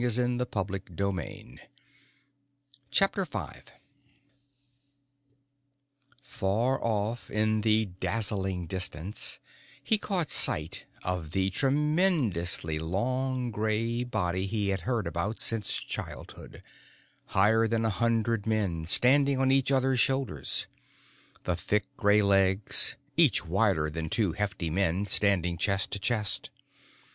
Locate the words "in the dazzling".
7.29-8.65